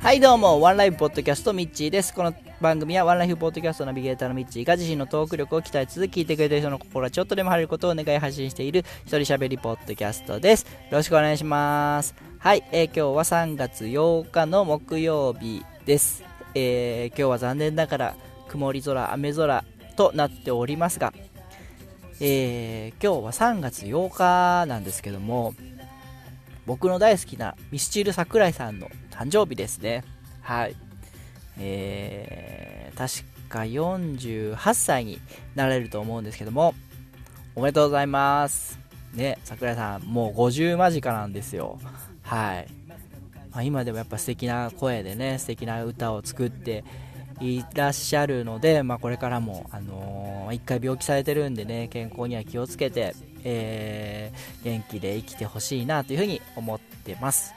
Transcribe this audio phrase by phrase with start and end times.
[0.00, 2.12] はいどうもワンライフポッドキャストミッチーです。
[2.12, 10.64] この番組はワンライフポッドキャストナビゲーターのミッチーが自身のトーク力を鍛えつつ聞いてくれてる人の心がちょっとでも晴れることを願い発信している一人喋りポッドキャストです。
[10.64, 12.14] よろしくお願いします。
[12.38, 18.16] はい、えー、今日は3月8日の木曜日です、えー、今日は残念ながら
[18.48, 19.64] 曇り空雨空
[19.96, 21.14] となっておりますが
[22.20, 25.54] えー、今日は3月8日なんですけども
[26.68, 30.04] 僕の大好きなミスチル桜井さんの誕生日ですね。
[30.42, 30.76] はい。
[31.58, 35.18] えー、確か48歳に
[35.54, 36.74] なれると思うんですけども
[37.56, 38.78] おめでとうございます。
[39.14, 41.78] ね桜井さんもう50間近なんですよ。
[42.20, 42.68] はい、
[43.50, 46.84] まあ、今でもやっぱ素敵な声でね素敵な歌を作って
[47.40, 57.54] いらっしゃるので、まあ、これからも、あのー、1回病気されてるんでね健康には気をつけて、えー、元気で生きてほしいなというふうに思ってます。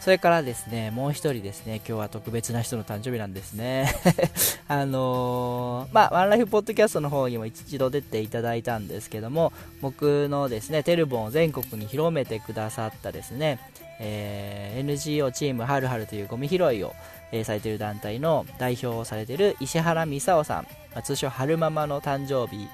[0.00, 3.92] それからですねもう一人ですね今日は特別な人の誕生日なんですね。
[4.68, 13.58] あのー、まあワンライフポッドキャストの方にも一度出ていただいたんですけども僕のですねテルボンを全国に広めてくださったですね、
[13.98, 16.94] えー、NGO チームはるはるというゴミ拾いを
[17.32, 22.68] えー、されている団体の代表をされている石原美沙夫さん、まあ、通称春ママの誕生日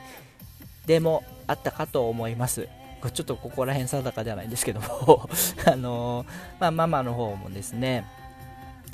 [0.86, 2.68] でもあったかと思います
[3.12, 5.28] ちょっとここら辺定かではないんですけども
[5.66, 6.26] あのー、
[6.60, 8.04] まあ、ママの方もですね、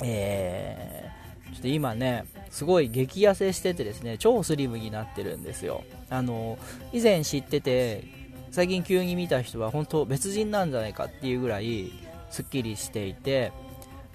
[0.03, 5.83] えー、ちょっと今ね、すごい激痩せしててですね、超スリムになってるんですよ。
[6.09, 8.03] あのー、以前知ってて、
[8.49, 11.91] 最近急に見た人は本当別人なんじゃないかっていうぐらい
[12.31, 13.51] すっきりしていて、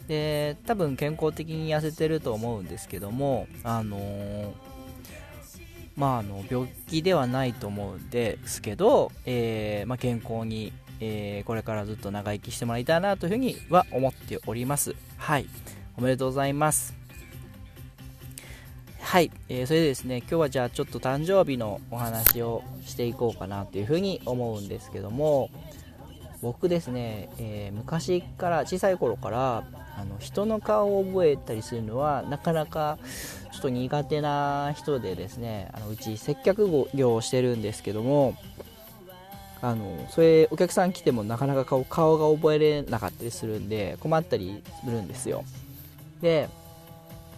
[0.08, 4.52] で多分健康的に痩せてると思うんですけどもあのー、
[5.96, 14.94] まああの病気ではないと思うんですけど、えー、まあ、健康に、えー、これからずっと長生きしてもらいたいなというふうには思っております。
[15.16, 15.46] はい。
[15.96, 17.04] おめでとうございます。
[19.04, 25.50] はい、えー、それでですね今日はじゃあちょっと誕生日のお話をしていこうかなというふうに思うんですけども
[26.42, 29.64] 僕ですね、えー、昔から小さい頃から
[29.96, 32.98] あの人の顔を覚えたりするのはなかなか
[33.52, 38.36] ちょっと苦手な人でですねあのうち接客業をしてるんですけども
[39.62, 45.44] あのそれお客さん来てもなかなか顔顔が覚えれなかったりするんで困ったりするんですよ。
[46.20, 46.48] で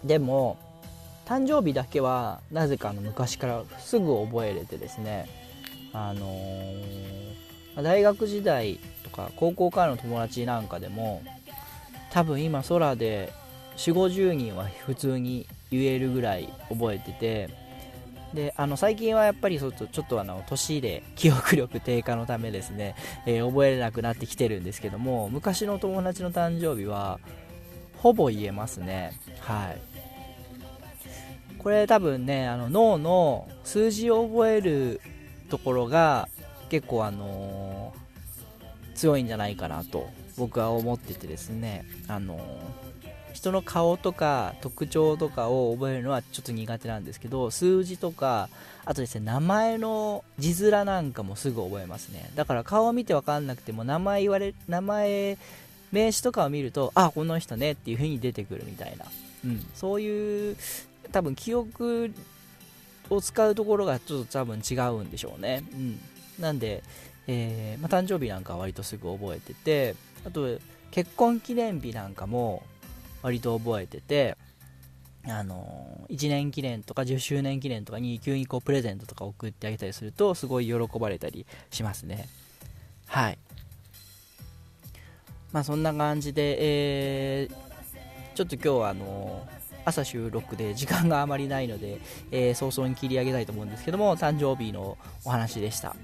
[0.05, 0.59] でも
[1.25, 5.29] 誕生日だけはなぜかの昔からすぐ覚えれてですね
[5.93, 11.23] あのー、大学時代とか高校からの友達なんかでも
[12.17, 13.31] 多分今空で
[13.77, 17.51] 4 5 0人は普通に言えるぐらい覚えてて
[18.33, 22.95] であの最近はやっぱりちょっとちょっとあの年で記憶力低下のためですね、
[23.27, 27.21] えー、覚えれなくなってきてるんですけども昔の友達の誕生日は
[27.99, 29.13] ほぼ言えますね。
[29.41, 29.81] はい。
[31.59, 35.03] これ多分ねあの脳の数字を覚える
[35.51, 36.31] ところが
[36.71, 40.09] 結構あのー、強いんじゃないかなと
[40.39, 42.39] 僕は思っててですねあの
[43.33, 48.49] 人の顔とか特徴とかを覚えるのはちょっと苦手なんですけど数字とか
[48.85, 52.31] あとですね名前の字面なんかもすぐ覚えますね。
[52.35, 55.37] だから顔を見て分かんなくても名前言われ名前
[55.93, 59.05] 名詞とかを見るとあこの人ねっていう風に出てくるみたいな、
[59.45, 60.57] うん、そういう
[61.13, 62.13] 多分記憶
[63.11, 66.01] を使うところがちょっと多分違うんでしょうね、うん、
[66.39, 66.83] なんで、
[67.27, 69.95] えー、まあ、誕生日なんかは割とすぐ覚えてて
[70.27, 70.59] あと
[70.91, 72.65] 結婚記念日なんかも
[73.23, 74.37] 割と覚えてて
[75.25, 82.29] あの1年記念とか10周年記念とかに急にこうプレゼントとか送ってあげたりするとすごい喜ばれたりしますね。
[83.07, 83.39] はい。
[85.53, 87.55] まあそんな感じで、えー、
[88.35, 89.47] ちょっと今日はあの
[89.85, 92.01] 朝収録で時間があまりないので、
[92.31, 95.95] えー、早々に切り上げたいと思うんですけども誕生日のお話でした。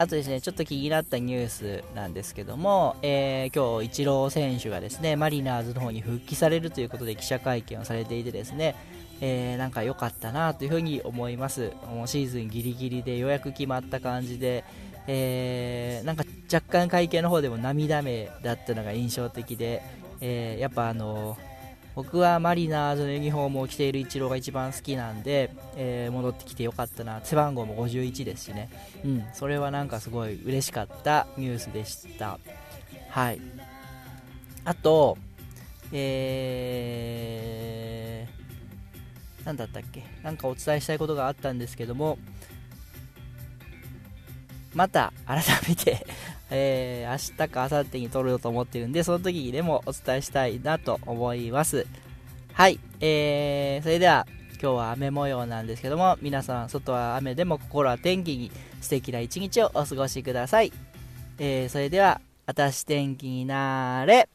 [0.00, 8.76] あとですね、ちょっと気になったニュースなんですけども、えー、今日、イチロー選手がですね、マリナーズの方に復帰されるということで記者会見をされていてですね、
[9.20, 11.72] えー、なんか良かったなというふうに思います。
[11.92, 14.62] もうシーズンギリギリでようやく決まった感じで、
[15.08, 16.22] えー、なんか
[16.52, 19.82] 若干会見の方でも涙目だったのが印象的で、
[20.20, 21.36] えー、やっぱあの
[21.94, 27.20] 僕はマリナーズのユニフォームを着ているイチローが一番好きなんで、えー、戻ってきてよかったな。
[27.24, 28.70] 背番号も51ですしね、
[29.04, 32.38] うん、それはなんかすごい嬉しかったニュースでした。
[33.10, 33.40] はい。
[34.64, 35.18] あと
[35.90, 40.04] えー、何だったっけ？
[40.22, 42.18] なんかお伝えしたいことがあったんですけども
[44.74, 46.06] また改めて
[46.50, 51.86] えー、明日か明後日に撮ろうと思ってるんで、その時にでもお伝えしたいなと思います。
[52.52, 54.26] はい、えー、それでは
[54.60, 58.50] 今日は雨模様なんですけども、皆さん、外は雨でも心は天気に
[58.80, 60.72] 素敵な一日をお過ごしください。
[61.38, 64.28] えー、それでは、あたし天気になれ。